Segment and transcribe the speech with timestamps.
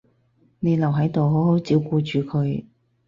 [0.61, 2.65] 你留喺度好好照顧住佢